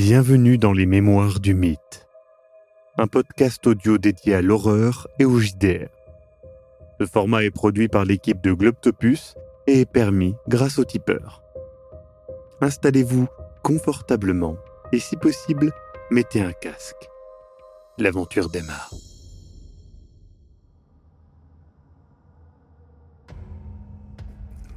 [0.00, 2.06] Bienvenue dans les Mémoires du Mythe,
[2.98, 5.88] un podcast audio dédié à l'horreur et au JDR.
[7.00, 9.34] Ce format est produit par l'équipe de Globtopus
[9.66, 11.42] et est permis grâce au tipeur.
[12.60, 13.26] Installez-vous
[13.64, 14.56] confortablement
[14.92, 15.72] et si possible,
[16.12, 17.08] mettez un casque.
[17.98, 18.94] L'aventure démarre.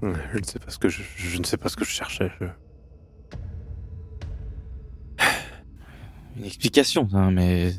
[0.01, 0.71] Je ne sais pas
[1.69, 2.31] ce que je, cherchais.
[6.37, 7.73] Une explication, hein, mais.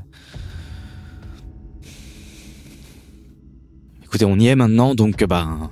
[4.05, 5.70] Écoutez, on y est maintenant, donc bah.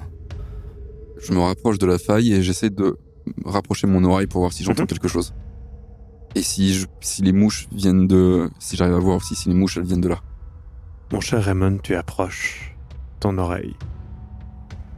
[1.23, 2.97] Je me rapproche de la faille et j'essaie de
[3.45, 4.89] rapprocher mon oreille pour voir si j'entends Mhm.
[4.89, 5.34] quelque chose.
[6.34, 8.48] Et si, je- si les mouches viennent de...
[8.59, 10.20] Si j'arrive à voir aussi si les mouches, elles viennent de là.
[11.12, 12.77] Mon cher Raymond, tu approches
[13.19, 13.75] ton oreille.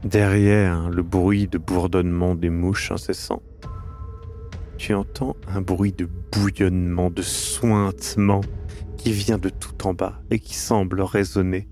[0.04, 3.42] Derrière le bruit de bourdonnement des mouches incessants,
[4.82, 8.40] tu entends un bruit de bouillonnement, de sointement
[8.96, 11.68] qui vient de tout en bas et qui semble résonner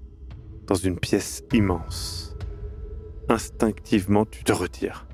[0.68, 2.36] dans une pièce immense.
[3.28, 5.08] Instinctivement, tu te retires.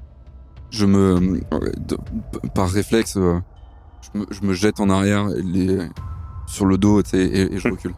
[0.68, 1.40] Je me...
[1.54, 1.80] euh,
[2.54, 3.40] par réflexe, euh,
[4.02, 5.88] je me, je me jette en arrière, les,
[6.46, 7.94] sur le dos, et, et je recule.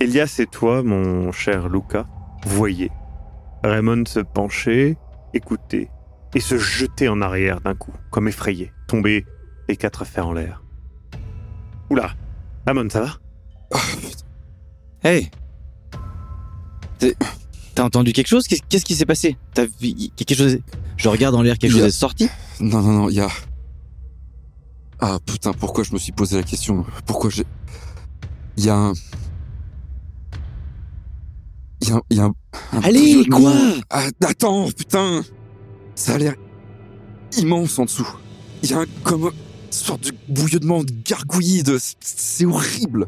[0.00, 2.06] Elias et toi, mon cher Luca,
[2.46, 2.90] voyez
[3.64, 4.96] Raymond se pencher,
[5.34, 5.90] écouter
[6.34, 9.26] et se jeter en arrière d'un coup, comme effrayé, tomber
[9.68, 10.62] les quatre fers en l'air.
[11.90, 12.14] Oula,
[12.66, 13.18] Raymond, ça va?
[13.70, 14.26] Putain.
[15.04, 15.30] Hey.
[17.74, 18.44] T'as entendu quelque chose?
[18.46, 19.36] Qu'est-ce qui s'est passé?
[19.54, 20.58] T'as vu quelque chose
[20.96, 22.28] Je regarde en l'air, quelque chose est sorti?
[22.60, 23.28] Non, non, non, il y a...
[25.00, 26.86] Ah putain, pourquoi je me suis posé la question?
[27.06, 27.44] Pourquoi j'ai...
[28.56, 28.92] Il y a un...
[31.80, 32.34] Il y a, il y a un...
[32.72, 33.52] un Allez, quoi?
[33.90, 35.22] Ah, Attends, putain
[35.94, 36.34] Ça a l'air
[37.38, 38.08] immense en dessous.
[38.62, 39.32] Il y a un, comme une
[39.72, 41.78] sorte de bouillonnement de gargouillis, de...
[42.00, 43.06] c'est- horrible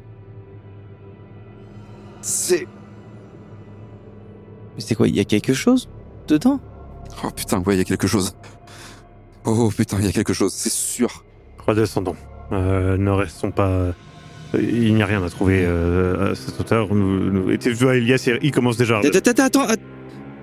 [2.22, 2.66] C'est...
[4.74, 5.88] Mais C'est quoi Il y a quelque chose
[6.26, 6.60] dedans?
[7.24, 8.34] Oh putain, ouais, il y a quelque chose.
[9.44, 11.24] Oh putain, il y a quelque chose, c'est sûr.
[11.66, 12.16] Redescendons.
[12.52, 13.68] Euh, ne restons pas...
[13.68, 13.92] euh,
[14.54, 16.94] Il n'y a rien à trouver euh, à cette hauteur.
[16.94, 18.96] Nous, nous- et tu vois, Elias, il commence déjà...
[18.96, 19.82] à- Attends, attends, attends, attends.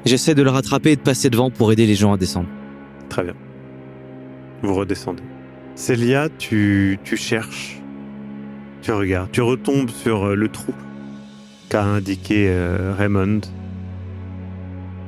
[0.05, 2.49] J'essaie de le rattraper et de passer devant pour aider les gens à descendre.
[3.09, 3.35] Très bien.
[4.63, 5.23] Vous redescendez.
[5.75, 7.81] Célia, tu, tu cherches,
[8.81, 10.73] tu regardes, tu retombes sur euh, le trou
[11.69, 13.41] qu'a indiqué euh, Raymond.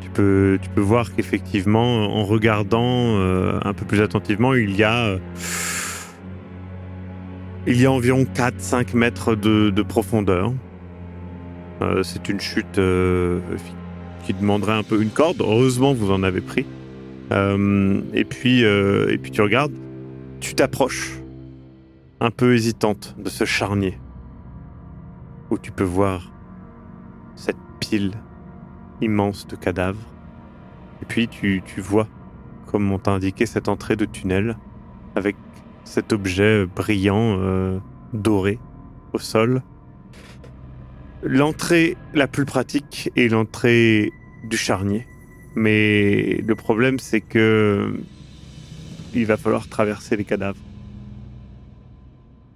[0.02, 4.84] Tu peux, tu peux voir qu'effectivement, en regardant euh, un peu plus attentivement, il y
[4.84, 5.18] a,
[7.68, 10.54] il y a environ 4-5 mètres de, de profondeur.
[12.02, 12.80] C'est une chute
[14.24, 15.42] qui demanderait un peu une corde.
[15.42, 16.66] Heureusement, vous en avez pris.
[17.32, 19.74] Euh, et puis, euh, et puis tu regardes,
[20.40, 21.20] tu t'approches,
[22.20, 23.98] un peu hésitante, de ce charnier,
[25.50, 26.32] où tu peux voir
[27.36, 28.12] cette pile
[29.02, 30.08] immense de cadavres.
[31.02, 32.08] Et puis tu, tu vois,
[32.72, 34.58] comme on t'a indiqué, cette entrée de tunnel,
[35.16, 35.36] avec
[35.84, 37.80] cet objet brillant, euh,
[38.14, 38.60] doré,
[39.14, 39.62] au sol.
[41.24, 44.12] L'entrée la plus pratique est l'entrée
[44.44, 45.08] du charnier.
[45.56, 47.94] Mais le problème, c'est que
[49.14, 50.60] il va falloir traverser les cadavres.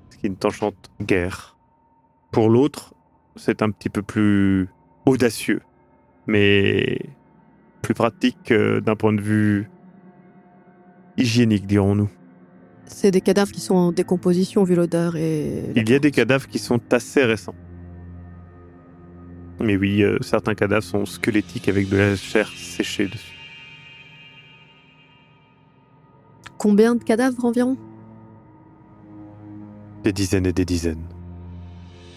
[0.09, 1.55] Ce qui ne t'enchante guère.
[2.31, 2.93] Pour l'autre,
[3.35, 4.67] c'est un petit peu plus
[5.05, 5.61] audacieux,
[6.25, 6.99] mais
[7.81, 9.69] plus pratique euh, d'un point de vue
[11.17, 12.09] hygiénique, dirons-nous.
[12.85, 15.63] C'est des cadavres qui sont en décomposition vu l'odeur et.
[15.75, 17.55] Il y a des cadavres qui sont assez récents.
[19.59, 23.33] Mais oui, euh, certains cadavres sont squelettiques avec de la chair séchée dessus.
[26.57, 27.77] Combien de cadavres environ?
[30.03, 31.03] Des dizaines et des dizaines.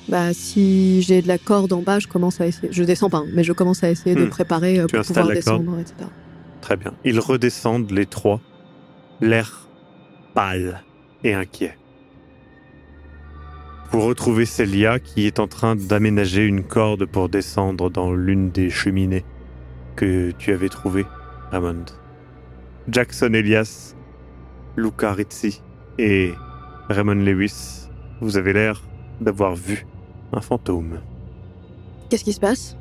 [0.09, 2.73] Bah, si j'ai de la corde en bas, je commence à essayer.
[2.73, 4.31] Je descends pas, hein, mais je commence à essayer de Hmm.
[4.31, 5.95] préparer euh, pour pouvoir descendre, etc.
[6.61, 6.95] Très bien.
[7.05, 8.41] Ils redescendent les trois,
[9.21, 9.69] l'air
[10.35, 10.83] pâle
[11.25, 11.77] et inquiet.
[13.93, 18.71] Vous retrouvez Célia qui est en train d'aménager une corde pour descendre dans l'une des
[18.71, 19.25] cheminées
[19.97, 21.07] que tu avais trouvées,
[21.51, 21.87] Raymond.
[22.89, 23.97] Jackson Elias,
[24.77, 25.61] Luca Rizzi
[25.99, 26.33] et
[26.89, 27.89] Raymond Lewis,
[28.21, 28.81] vous avez l'air
[29.21, 29.85] d'avoir vu
[30.33, 31.01] un fantôme.
[32.09, 32.77] Qu'est-ce qui se passe?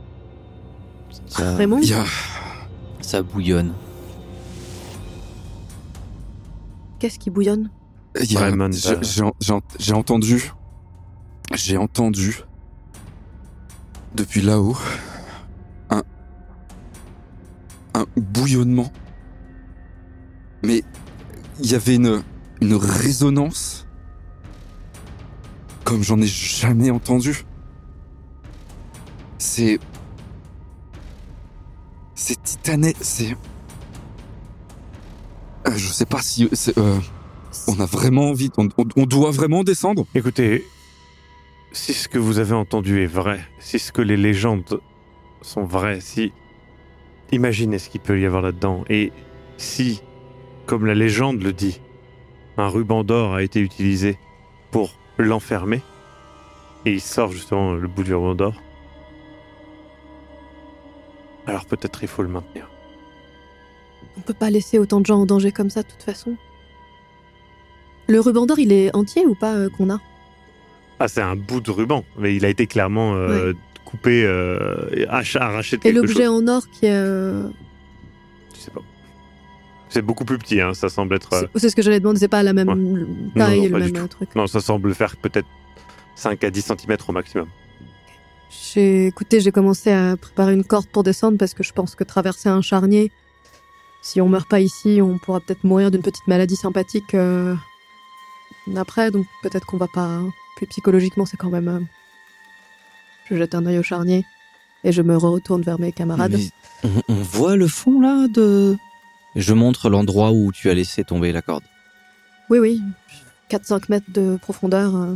[1.25, 1.81] Ça, Raymond?
[3.01, 3.73] ça bouillonne.
[6.99, 7.71] Qu'est-ce qui bouillonne?
[8.15, 9.31] Raymond, euh,
[9.79, 10.51] j'ai entendu...
[11.53, 12.37] J'ai entendu...
[14.15, 14.77] Depuis là-haut...
[15.89, 16.03] Un...
[17.93, 18.91] Un bouillonnement.
[20.63, 20.83] Mais...
[21.59, 22.23] Il y avait une...
[22.61, 23.87] Une résonance
[25.89, 27.45] comme j'en ai jamais entendu.
[29.39, 29.79] C'est.
[32.13, 32.95] C'est titané.
[33.01, 33.35] C'est.
[35.67, 36.47] Euh, je sais pas si.
[36.77, 36.99] euh,
[37.67, 38.51] on a vraiment envie.
[38.95, 40.63] On doit vraiment descendre Écoutez,
[41.71, 44.81] si ce que vous avez entendu est vrai, si ce que les légendes
[45.41, 46.33] sont vraies, si...
[47.31, 48.83] Imaginez ce qu'il peut y avoir là-dedans.
[48.89, 49.11] Et
[49.57, 50.01] si,
[50.65, 51.79] comme la légende le dit,
[52.57, 54.17] un ruban d'or a été utilisé
[54.71, 55.81] pour l'enfermer,
[56.85, 58.55] et il sort justement le bout du ruban d'or,
[61.45, 62.67] alors peut-être il faut le maintenir.
[64.17, 66.35] On peut pas laisser autant de gens en danger comme ça, de toute façon.
[68.07, 69.99] Le ruban d'or, il est entier ou pas euh, qu'on a?
[70.99, 73.53] Ah, c'est un bout de ruban, mais il a été clairement euh,
[73.85, 76.15] coupé, euh, et ach- arraché de Et quelque chose.
[76.15, 76.91] l'objet en or qui est.
[76.93, 77.47] euh,
[78.53, 78.81] Je sais pas.
[79.87, 81.49] C'est beaucoup plus petit, hein, ça semble être.
[81.55, 83.39] c'est- ce que j'allais demander, c'est pas la même Ouais.
[83.41, 84.35] taille, le même truc.
[84.35, 85.47] Non, ça semble faire peut-être
[86.15, 87.47] 5 à 10 cm au maximum.
[88.73, 92.03] J'ai écoutez, j'ai commencé à préparer une corde pour descendre parce que je pense que
[92.03, 93.11] traverser un charnier,
[94.01, 97.55] si on meurt pas ici, on pourra peut-être mourir d'une petite maladie sympathique euh,
[98.75, 99.11] après.
[99.11, 100.21] Donc peut-être qu'on va pas.
[100.57, 101.67] Puis psychologiquement, c'est quand même.
[101.67, 101.79] euh,
[103.29, 104.25] Je jette un œil au charnier
[104.83, 106.33] et je me retourne vers mes camarades.
[106.33, 106.49] Mais
[106.83, 108.77] on, on voit le fond là de.
[109.35, 111.63] Je montre l'endroit où tu as laissé tomber la corde.
[112.49, 112.81] Oui, oui.
[113.51, 114.95] 4-5 mètres de profondeur.
[114.95, 115.15] euh.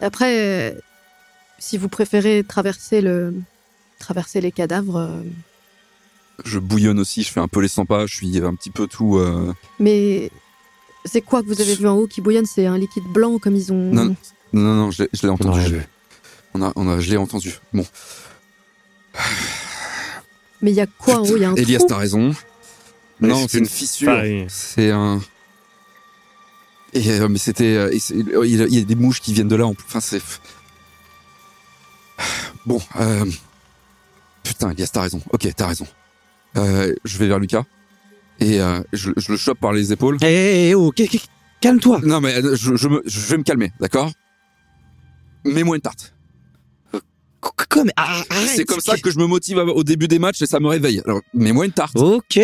[0.00, 0.78] Après, euh,
[1.58, 3.34] si vous préférez traverser le.
[3.98, 4.96] Traverser les cadavres.
[4.96, 5.22] euh,
[6.44, 8.86] Je bouillonne aussi, je fais un peu les 100 pas, je suis un petit peu
[8.86, 9.16] tout.
[9.16, 10.30] euh, Mais
[11.06, 13.56] c'est quoi que vous avez vu en haut qui bouillonne C'est un liquide blanc comme
[13.56, 13.92] ils ont.
[13.92, 14.16] Non, Non,
[14.62, 15.60] non, non, je l'ai- je l'ai entendu.
[15.66, 15.76] je-.
[16.54, 17.54] On a, on a, je l'ai entendu.
[17.72, 17.84] Bon,
[20.62, 21.36] Mais il y a quoi en haut?
[21.36, 22.34] Il y a un Elias, t'as raison.
[23.20, 24.12] Mais non, c'est une une fissure.
[24.48, 25.20] C'est un.
[26.92, 27.76] Et, euh, mais c'était.
[27.76, 29.66] euh, il y a- il y a des mouches qui viennent de là.
[29.66, 29.84] en plus.
[29.86, 30.22] Enfin, c'est.
[32.66, 32.80] Bon.
[32.98, 33.24] Euh...
[34.42, 35.20] Putain, Elias, t'as raison.
[35.30, 35.86] Ok, t'as raison.
[36.56, 37.64] Euh, je vais vers Lucas.
[38.40, 40.18] Et euh, je, je le chope par les épaules.
[40.22, 41.26] Hé, hé, hé, oh, qu'est- qu'est-
[41.60, 42.00] calme-toi.
[42.04, 44.10] Non, mais euh, je, je, me, je vais me calmer, d'accord?
[45.44, 46.12] Mets-moi une tarte.
[47.68, 48.48] Comme ah, arrête.
[48.56, 51.00] C'est comme ça que je me motive au début des matchs et ça me réveille.
[51.04, 51.96] Alors, mets-moi une tarte.
[51.98, 52.40] Ok.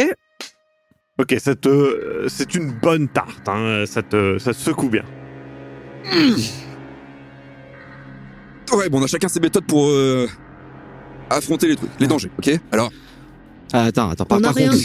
[1.18, 5.04] Ok, ça te, euh, c'est une bonne tarte, hein, ça, te, ça te secoue bien.
[8.72, 10.26] Ouais, bon, on a chacun ses méthodes pour euh,
[11.28, 12.50] affronter les trucs, les dangers, ok?
[12.72, 12.90] Alors,
[13.72, 14.24] Ah, attends, attends.
[14.24, 14.82] Par, On par rien contre,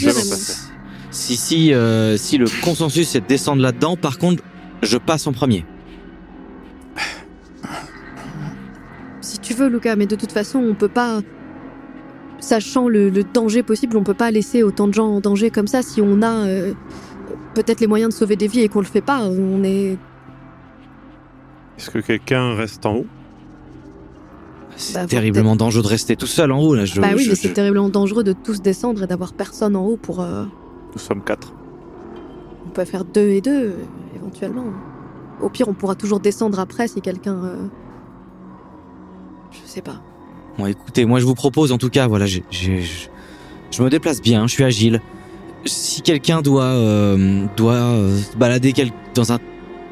[1.10, 4.42] si si euh, si le consensus c'est de descendre là-dedans, par contre,
[4.82, 5.64] je passe en premier.
[9.20, 11.20] Si tu veux, Lucas, mais de toute façon, on peut pas.
[12.40, 15.66] Sachant le, le danger possible, on peut pas laisser autant de gens en danger comme
[15.66, 15.82] ça.
[15.82, 16.72] Si on a euh,
[17.54, 19.98] peut-être les moyens de sauver des vies et qu'on le fait pas, on est.
[21.78, 23.06] Est-ce que quelqu'un reste en haut?
[24.76, 26.84] C'est Bah, terriblement dangereux de rester tout seul en haut là.
[26.84, 29.74] Je, bah oui, je- mais je- c'est terriblement dangereux de tous descendre et d'avoir personne
[29.74, 30.20] en haut pour.
[30.20, 30.44] euh,
[30.98, 31.52] Nous sommes quatre.
[32.66, 33.76] On peut faire deux et deux,
[34.16, 34.64] éventuellement.
[35.40, 37.36] Au pire, on pourra toujours descendre après si quelqu'un.
[37.36, 37.56] euh,
[39.52, 40.02] Je sais pas.
[40.58, 43.06] Bon, écoutez, moi je vous propose en tout cas, voilà, j'ai, j'ai- je,
[43.70, 45.00] je me déplace bien, je suis agile.
[45.66, 49.38] Si quelqu'un doit euh, doit euh, se balader quel- dans un,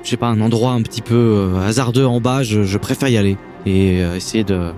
[0.02, 3.09] je sais pas, un endroit un petit peu euh, hasardeux en bas, je, je préfère
[3.09, 4.73] y aller et euh, essayer de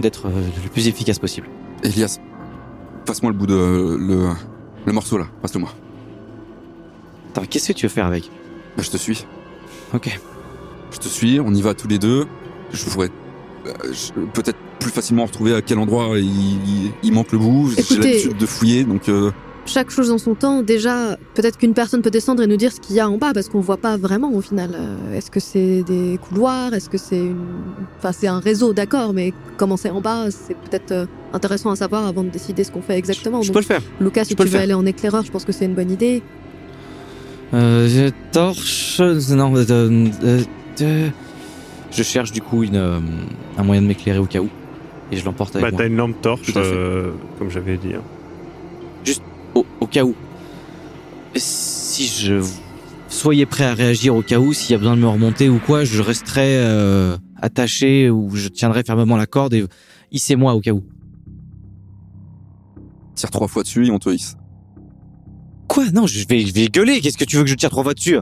[0.00, 0.30] d'être euh,
[0.64, 1.46] le plus efficace possible.
[1.84, 2.18] Elias,
[3.06, 4.30] passe-moi le bout de le,
[4.86, 5.72] le morceau là, passe-le-moi.
[7.30, 8.24] Attends, qu'est-ce que tu veux faire avec
[8.76, 9.24] Bah, je te suis.
[9.94, 10.18] Ok.
[10.92, 12.26] Je te suis, on y va tous les deux.
[12.72, 13.10] Je pourrais
[13.66, 13.72] euh,
[14.32, 17.70] peut-être plus facilement retrouver à quel endroit il, il- manque le bout.
[17.70, 19.30] J'ai l'habitude de fouiller, donc euh,
[19.72, 20.62] Chaque chose en son temps.
[20.62, 23.32] Déjà, peut-être qu'une personne peut descendre et nous dire ce qu'il y a en bas
[23.32, 24.70] parce qu'on voit pas vraiment au final.
[24.74, 26.74] Euh, Est-ce que c'est des couloirs?
[26.74, 27.36] Est-ce que c'est une.
[27.98, 30.30] Enfin, c'est un réseau, d'accord, mais comment c'est en bas?
[30.30, 33.42] C'est peut-être euh, intéressant à savoir avant de décider ce qu'on fait exactement.
[33.42, 33.82] Je Donc, peux le faire.
[34.00, 36.22] Lucas, si je tu veux aller en éclaireur, je pense que c'est une bonne idée.
[37.54, 40.40] Euh, j'ai torche, non, euh, euh,
[40.82, 41.08] euh,
[41.90, 42.98] je cherche du coup une, euh,
[43.58, 44.48] un moyen de m'éclairer au cas où
[45.10, 45.78] et je l'emporte avec Bah, moi.
[45.80, 47.10] t'as une lampe torche, euh,
[47.40, 47.94] comme j'avais dit.
[47.94, 48.02] hein.
[49.90, 50.14] Cas où.
[51.36, 52.42] Si je
[53.08, 55.58] soyez prêt à réagir au cas où, s'il y a besoin de me remonter ou
[55.58, 59.64] quoi, je resterai euh, attaché ou je tiendrai fermement la corde et
[60.12, 60.82] hissez-moi au cas où.
[63.14, 64.36] tire trois fois dessus et on te hisse.
[65.68, 65.90] Quoi?
[65.92, 67.00] Non, je vais, je vais gueuler.
[67.00, 68.18] Qu'est-ce que tu veux que je tire trois fois dessus?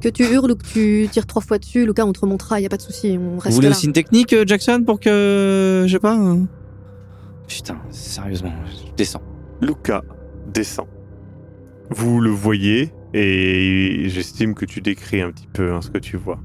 [0.00, 2.66] Que tu hurles ou que tu tires trois fois dessus, Lucas, on te remontera, y
[2.66, 3.74] a pas de souci, on Vous reste voulez là.
[3.74, 6.14] aussi une technique, euh, Jackson, pour que je sais pas.
[6.14, 6.46] hein
[7.48, 9.22] Putain, sérieusement, je descends.
[9.60, 10.02] Luca
[10.48, 10.86] descend.
[11.90, 16.16] Vous le voyez et j'estime que tu décris un petit peu hein, ce que tu
[16.16, 16.38] vois.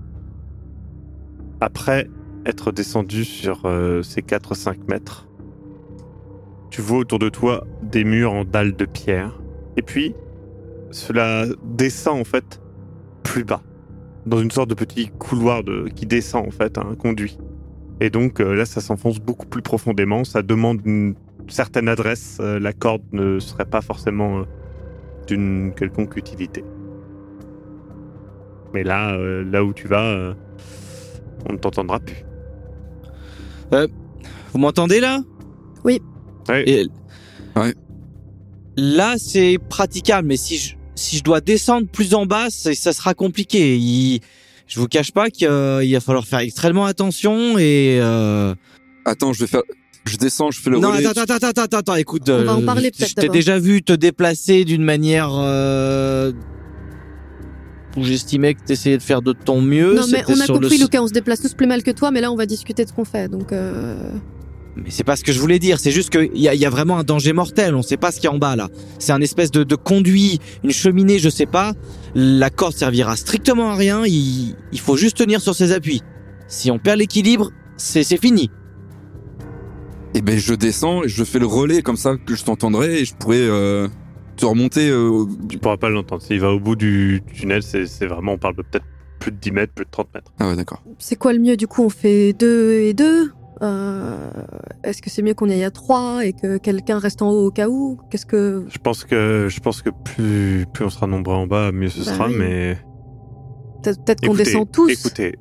[1.60, 2.10] après
[2.46, 5.30] être descendu sur euh, ces 4-5 mètres,
[6.70, 9.40] tu vois autour de toi des murs en dalles de pierre.
[9.78, 10.14] Et puis,
[10.92, 12.62] cela descend en fait
[13.24, 13.62] plus bas,
[14.26, 17.38] dans une sorte de petit couloir de, qui descend en fait, un conduit.
[18.00, 21.16] Et donc euh, là, ça s'enfonce beaucoup plus profondément, ça demande une
[21.48, 24.44] certaine adresse, euh, la corde ne serait pas forcément euh,
[25.28, 26.64] d'une quelconque utilité.
[28.74, 30.34] Mais là, euh, là où tu vas, euh,
[31.50, 32.24] on ne t'entendra plus.
[34.52, 35.20] Vous m'entendez là?
[35.84, 36.00] Oui.
[36.68, 36.88] Et-
[37.56, 37.74] Ouais.
[38.78, 43.14] Là, c'est praticable, mais si je, si je dois descendre plus en bas, ça sera
[43.14, 43.78] compliqué.
[43.78, 44.20] Il-
[44.68, 48.00] je vous cache pas qu'il va falloir faire extrêmement attention et.
[48.02, 48.56] euh,
[49.06, 49.62] Attends, je vais faire.
[50.06, 51.06] Je descends, je fais le Non, relais.
[51.06, 52.30] attends, attends, attends, attends, attends, écoute.
[52.30, 55.30] On va en euh, parler je- peut-être Je t'ai déjà vu te déplacer d'une manière
[55.34, 56.32] euh,
[57.96, 59.94] où j'estimais que t'essayais de faire de ton mieux.
[59.96, 62.12] Non, mais on a le compris, Lucas, on se déplace tous plus mal que toi,
[62.12, 63.30] mais là, on va discuter de ce qu'on fait.
[63.30, 63.96] Donc, euh,
[64.76, 65.80] Mais c'est pas ce que je voulais dire.
[65.80, 67.76] C'est juste qu'il y a, il y a vraiment un danger mortel.
[67.76, 68.70] On sait pas ce qu'il y a en bas là.
[69.00, 71.74] C'est un espèce de, de conduit, une cheminée, je sais pas.
[72.16, 74.04] La corde servira strictement à rien.
[74.06, 76.02] Il, il faut juste tenir sur ses appuis.
[76.48, 78.50] Si on perd l'équilibre, c'est fini.
[80.14, 83.06] Et ben je descends et je fais le relais comme ça que je t'entendrai et
[83.06, 83.88] je pourrais euh,
[84.38, 84.90] te remonter.
[84.90, 86.22] euh, Tu pourras pas l'entendre.
[86.22, 88.86] S'il va au bout du tunnel, c'est vraiment, on parle de peut-être
[89.20, 90.32] plus de 10 mètres, plus de 30 mètres.
[90.40, 90.84] Ah ouais, d'accord.
[91.00, 93.32] c'est quoi le mieux Du coup, on fait deux et deux?
[93.62, 94.30] Euh,
[94.84, 97.48] Est-ce que c'est mieux qu'on y aille à trois et que quelqu'un reste en haut
[97.48, 97.98] au cas où?
[98.12, 98.66] Qu'est-ce que.
[98.68, 102.04] Je pense que, je pense que plus, plus on sera nombreux en bas, mieux ce
[102.06, 102.28] Bah sera.
[102.28, 102.36] oui.
[102.38, 102.78] Mais
[103.84, 104.90] Peut-être qu'on descend tous.
[104.90, 105.36] Écoutez,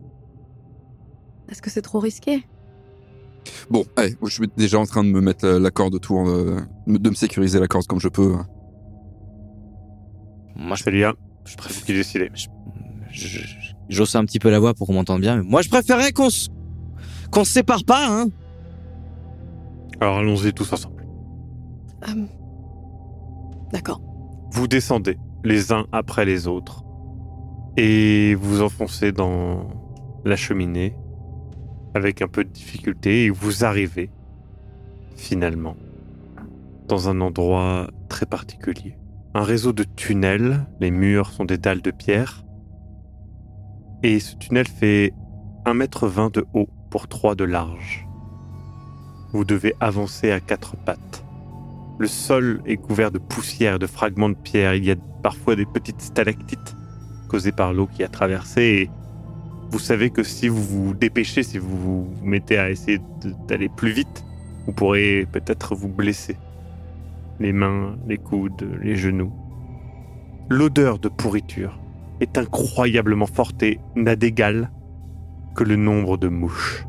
[1.50, 2.44] Est-ce que c'est trop risqué?
[3.70, 6.60] Bon, allez, je suis déjà en train de me mettre la, la corde autour, euh,
[6.86, 8.34] de me sécuriser la corde comme je peux.
[10.56, 11.78] Moi, je, Célia, je c'est préfère.
[11.80, 12.30] vous qui décidez.
[12.34, 12.48] je-
[13.10, 13.38] je-
[13.88, 15.36] J'ose un petit peu la voix pour qu'on m'entende bien.
[15.36, 16.48] mais moi, je préférais qu'on se
[17.30, 18.28] qu'on se sépare pas, hein.
[20.00, 21.04] Alors allons-y tous ensemble.
[22.08, 22.24] Euh,
[23.72, 24.00] D'accord.
[24.52, 26.84] Vous descendez les uns après les autres
[27.76, 29.66] et vous enfoncez dans
[30.24, 30.94] la cheminée
[31.94, 34.10] avec un peu de difficulté vous arrivez
[35.16, 35.76] finalement
[36.88, 38.96] dans un endroit très particulier.
[39.34, 42.44] Un réseau de tunnels, les murs sont des dalles de pierre
[44.02, 45.14] et ce tunnel fait
[45.64, 48.06] 1m20 de haut pour 3 de large.
[49.32, 51.24] Vous devez avancer à quatre pattes.
[51.98, 54.74] Le sol est couvert de poussière de fragments de pierre.
[54.74, 56.76] Il y a parfois des petites stalactites
[57.28, 58.90] causées par l'eau qui a traversé.
[59.72, 63.00] Vous savez que si vous vous dépêchez, si vous vous mettez à essayer
[63.48, 64.22] d'aller plus vite,
[64.66, 66.36] vous pourrez peut-être vous blesser.
[67.40, 69.32] Les mains, les coudes, les genoux.
[70.50, 71.80] L'odeur de pourriture
[72.20, 74.70] est incroyablement forte et n'a d'égal
[75.56, 76.84] que le nombre de mouches.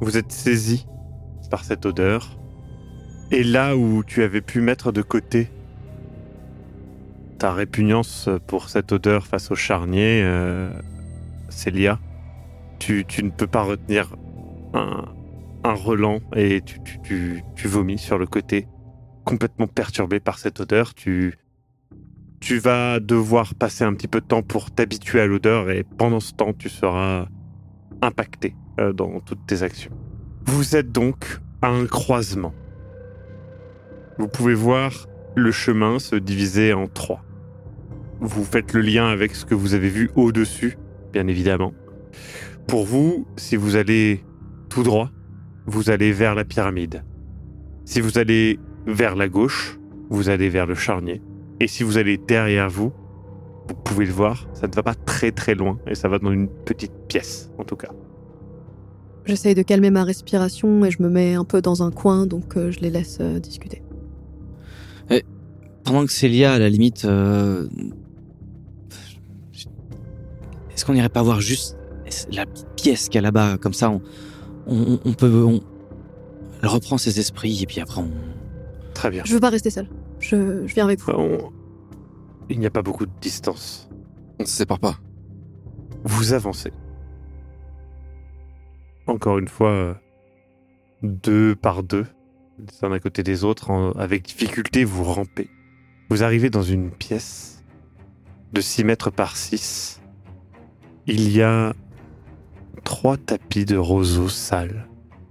[0.00, 0.86] Vous êtes saisi
[1.50, 2.38] par cette odeur
[3.30, 5.50] et là où tu avais pu mettre de côté
[7.38, 10.70] ta répugnance pour cette odeur face au charnier, euh,
[11.48, 11.98] Célia,
[12.78, 14.14] tu, tu ne peux pas retenir
[14.74, 15.04] un,
[15.64, 18.66] un relent et tu, tu, tu, vomis sur le côté,
[19.24, 20.94] complètement perturbé par cette odeur.
[20.94, 21.38] Tu,
[22.40, 26.20] tu vas devoir passer un petit peu de temps pour t'habituer à l'odeur et pendant
[26.20, 27.26] ce temps, tu seras
[28.02, 29.92] impacté euh, dans toutes tes actions.
[30.46, 32.54] Vous êtes donc à un croisement.
[34.18, 37.22] Vous pouvez voir le chemin se diviser en trois.
[38.20, 40.76] Vous faites le lien avec ce que vous avez vu au-dessus,
[41.12, 41.72] bien évidemment.
[42.66, 44.24] Pour vous, si vous allez
[44.68, 45.10] tout droit,
[45.66, 47.04] vous allez vers la pyramide.
[47.84, 49.78] Si vous allez vers la gauche,
[50.10, 51.22] vous allez vers le charnier.
[51.60, 52.92] Et si vous allez derrière vous,
[53.68, 56.32] vous pouvez le voir, ça ne va pas très très loin et ça va dans
[56.32, 57.90] une petite pièce en tout cas.
[59.26, 62.56] J'essaye de calmer ma respiration et je me mets un peu dans un coin, donc
[62.56, 63.82] euh, je les laisse euh, discuter.
[65.88, 67.66] Pendant que Célia, à la limite, euh,
[70.88, 71.76] qu'on n'irait pas voir juste
[72.32, 74.00] la petite pièce qu'il y a là-bas, comme ça, on,
[74.66, 75.60] on, on peut, on,
[76.62, 78.10] elle reprend ses esprits et puis après on.
[78.94, 79.22] Très bien.
[79.24, 79.88] Je veux pas rester seule.
[80.18, 81.12] Je, je viens avec vous.
[81.12, 81.52] On-
[82.48, 83.88] Il n'y a pas beaucoup de distance.
[84.40, 84.98] On se sépare pas.
[86.04, 86.72] Vous avancez.
[89.06, 89.94] Encore une fois, euh,
[91.02, 92.06] deux par deux,
[92.58, 95.48] les uns à côté des autres, en- avec difficulté, vous rampez.
[96.10, 97.64] Vous arrivez dans une pièce
[98.52, 100.00] de 6 mètres par 6.
[101.10, 101.72] Il y a
[102.84, 104.86] trois tapis de roseaux sales.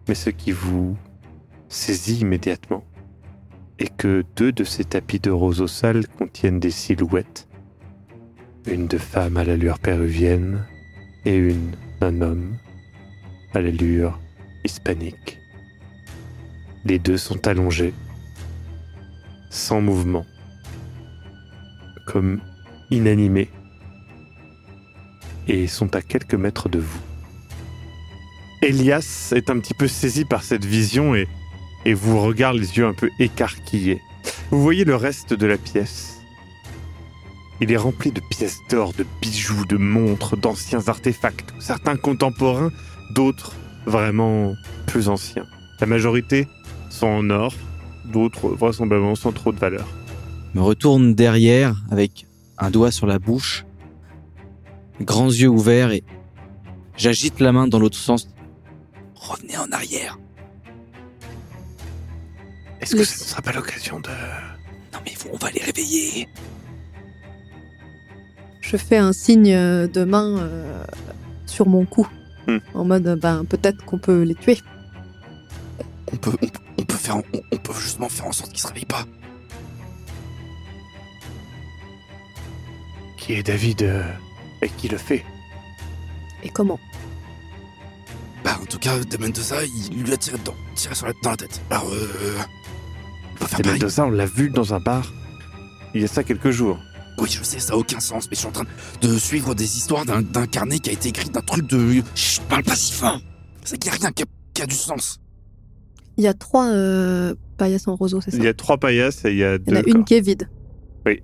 [0.07, 0.97] Mais ce qui vous
[1.69, 2.83] saisit immédiatement
[3.77, 7.47] est que deux de ces tapis de roseaux sales contiennent des silhouettes.
[8.65, 10.65] Une de femme à l'allure péruvienne
[11.25, 12.57] et une d'un homme
[13.53, 14.19] à l'allure
[14.63, 15.37] hispanique.
[16.85, 17.93] Les deux sont allongés,
[19.51, 20.25] sans mouvement,
[22.07, 22.41] comme
[22.89, 23.51] inanimés,
[25.47, 26.99] et sont à quelques mètres de vous.
[28.61, 31.27] Elias est un petit peu saisi par cette vision et,
[31.85, 34.01] et vous regarde les yeux un peu écarquillés.
[34.51, 36.17] Vous voyez le reste de la pièce.
[37.61, 42.71] Il est rempli de pièces d'or, de bijoux, de montres, d'anciens artefacts, certains contemporains,
[43.13, 43.53] d'autres
[43.85, 44.53] vraiment
[44.85, 45.45] plus anciens.
[45.79, 46.47] La majorité
[46.89, 47.53] sont en or,
[48.05, 49.87] d'autres vraisemblablement sans trop de valeur.
[50.53, 52.25] me retourne derrière avec
[52.57, 53.65] un doigt sur la bouche,
[55.01, 56.03] grands yeux ouverts et
[56.95, 58.27] j'agite la main dans l'autre sens.
[59.15, 60.17] Revenez en arrière.
[62.81, 64.09] Est-ce que ce ne sera pas l'occasion de...
[64.93, 66.27] Non mais on va les réveiller.
[68.61, 69.53] Je fais un signe
[69.87, 70.83] de main euh,
[71.45, 72.07] sur mon cou.
[72.47, 72.57] Hmm.
[72.73, 74.59] En mode, ben, peut-être qu'on peut les tuer.
[76.11, 78.61] On peut, on, peut- on peut faire, on, on peut justement faire en sorte qu'ils
[78.61, 79.05] se réveillent pas.
[83.17, 84.03] Qui est David euh,
[84.61, 85.23] et qui le fait
[86.43, 86.79] Et comment
[88.43, 91.31] Bah, en tout cas, de Mendoza, il lui a tiré dedans, tiré sur la, dans
[91.31, 91.61] la tête.
[91.69, 92.07] Alors, euh,
[93.35, 93.59] on peut faire.
[93.65, 95.11] Mendoza, on l'a vu dans un bar
[95.93, 96.77] il y a ça quelques jours.
[97.17, 98.65] Oui, je sais, ça a aucun sens, mais je suis en train
[99.01, 102.03] de suivre des histoires d'un d'un carnet qui a été écrit d'un truc de.
[102.13, 103.19] Chut, parle pas si fort
[103.63, 105.19] C'est qu'il y a rien qui a, qui a du sens.
[106.17, 109.25] Il y a trois euh, paillasses en roseau, c'est ça Il y a trois paillasses
[109.25, 110.05] et il y a Il y deux en a une corps.
[110.05, 110.49] qui est vide.
[111.07, 111.23] Oui.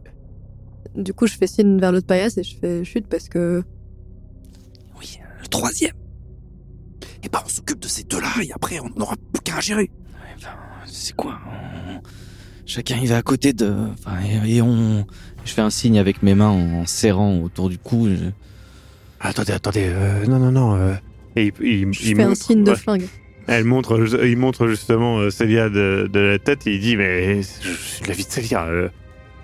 [0.96, 3.64] Du coup, je fais signe vers l'autre paillasse et je fais chute parce que
[5.00, 5.94] Oui, le troisième.
[7.24, 9.90] Et bah, on s'occupe de ces deux-là, et après, on n'aura plus qu'à gérer.
[10.86, 12.02] C'est quoi on-
[12.66, 13.74] Chacun il va à côté de.
[13.94, 15.06] Enfin, et, et on.
[15.46, 18.08] Je fais un signe avec mes mains en serrant autour du cou.
[18.10, 18.30] je-
[19.20, 20.76] Attendez, attendez, euh, non, non, non.
[20.76, 20.94] euh,
[21.36, 22.78] Et il, il- je il fais un montre- signe de ouais.
[22.78, 23.08] flingue.
[23.48, 27.42] Elle montre, il montre justement euh, Célia de, de la tête et il dit Mais
[27.42, 28.66] je suis de la vie de Célia.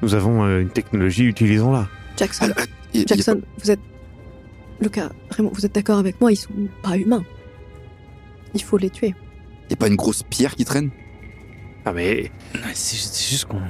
[0.02, 1.88] Nous avons euh, une technologie, utilisons-la.
[2.18, 3.80] Jackson, Ah, ah, Jackson, vous êtes.
[4.82, 6.50] Lucas, Raymond, vous êtes d'accord avec moi Ils sont
[6.82, 7.24] pas humains.
[8.54, 9.12] Il faut les tuer.
[9.12, 9.18] pas-
[9.70, 10.90] y a pas une grosse pierre qui traîne?
[11.86, 12.32] Ah, mais
[12.74, 13.62] C'est juste qu'on.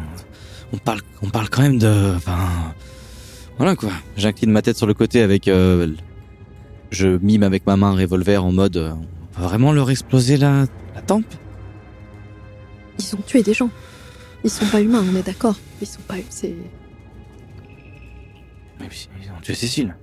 [0.71, 2.13] On parle, on parle quand même de.
[2.15, 2.37] Enfin.
[3.57, 3.89] Voilà quoi.
[4.17, 5.47] J'incline ma tête sur le côté avec.
[5.47, 5.93] euh,
[6.91, 8.77] je mime avec ma main un revolver en mode.
[8.77, 8.93] euh,
[9.37, 10.65] on va vraiment leur exploser la,
[10.95, 11.25] la tempe?
[12.99, 13.69] Ils ont tué des gens.
[14.43, 15.55] Ils sont pas humains, on est d'accord.
[15.81, 16.15] Ils sont pas.
[16.29, 16.55] C'est.
[18.79, 18.87] Mais
[19.21, 19.95] ils ont tué Cécile.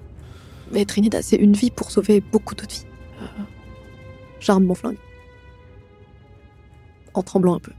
[0.73, 2.87] Mais Trinidad, c'est une vie pour sauver beaucoup d'autres vies.
[3.23, 3.27] Euh,
[4.41, 4.99] J'arme mon flingue.
[7.15, 7.73] En tremblant un peu.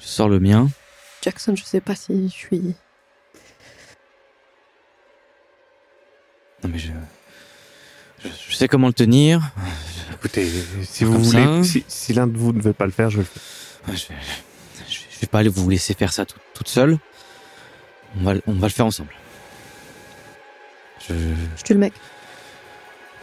[0.00, 0.68] Je sors le mien.
[1.22, 2.74] Jackson, je sais pas si je suis.
[6.62, 6.92] Non mais je.
[8.24, 9.50] Je, je sais comment le tenir.
[10.14, 10.46] écoutez,
[10.84, 11.64] si vous Comme voulez, ça.
[11.64, 13.40] si, si l'un de vous ne veut pas le faire, je le fais.
[13.88, 14.04] Je, je,
[14.88, 16.98] je vais pas aller vous laisser faire ça tout- toute seule.
[18.18, 19.12] On va, on va le faire ensemble.
[21.08, 21.14] Je,
[21.56, 21.92] Je tue le mec.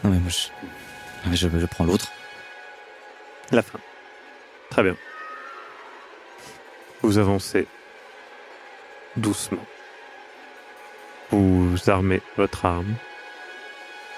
[0.03, 2.07] non mais moi je, je, je prends l'autre.
[3.51, 3.79] La fin.
[4.71, 4.95] Très bien.
[7.01, 7.67] Vous avancez
[9.15, 9.63] doucement.
[11.31, 12.95] Vous armez votre arme.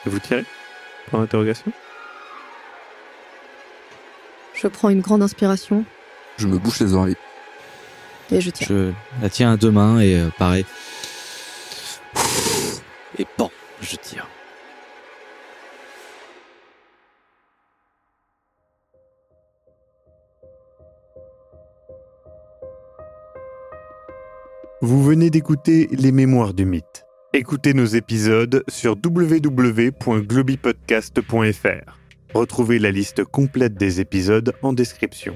[0.05, 0.45] Et vous tirez
[1.09, 1.71] Pour l'interrogation
[4.53, 5.83] Je prends une grande inspiration
[6.39, 7.17] Je me bouche les oreilles.
[8.31, 8.67] et je tire.
[8.69, 10.65] Je la tiens à deux mains et euh, pareil.
[13.17, 13.49] Et bon,
[13.81, 14.25] je tire.
[24.81, 27.03] Vous venez d'écouter Les Mémoires du Mythe.
[27.33, 31.97] Écoutez nos épisodes sur www.globipodcast.fr.
[32.33, 35.35] Retrouvez la liste complète des épisodes en description.